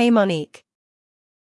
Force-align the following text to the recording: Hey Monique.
Hey 0.00 0.10
Monique. 0.10 0.64